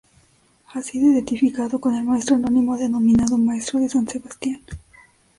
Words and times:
Ha 0.73 0.81
sido 0.81 1.05
identificado 1.11 1.77
con 1.79 1.93
el 1.93 2.03
maestro 2.03 2.35
anónimo 2.35 2.75
denominado 2.75 3.37
Maestro 3.37 3.79
de 3.79 3.87
San 3.87 4.07
Sebastián. 4.07 4.59